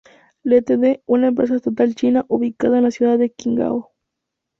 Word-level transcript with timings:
Ltd., 0.49 0.93
una 1.05 1.27
empresa 1.27 1.53
estatal 1.57 1.93
china 1.93 2.25
ubicada 2.27 2.79
en 2.79 2.85
la 2.85 2.89
ciudad 2.89 3.19
de 3.19 3.31
Qingdao. 3.31 3.91